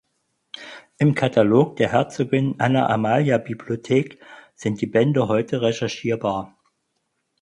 [0.97, 4.19] Im Katalog der Herzogin Anna Amalia Bibliothek
[4.55, 6.57] sind die Bände heute recherchierbar.